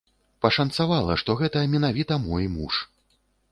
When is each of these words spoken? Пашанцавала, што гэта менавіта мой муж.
Пашанцавала, 0.45 1.17
што 1.23 1.35
гэта 1.43 1.63
менавіта 1.75 2.19
мой 2.27 2.51
муж. 2.57 2.83